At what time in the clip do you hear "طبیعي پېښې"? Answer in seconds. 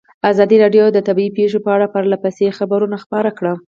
1.07-1.59